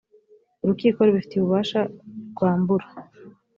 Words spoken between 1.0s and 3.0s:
rubifitiye ububasha rwambura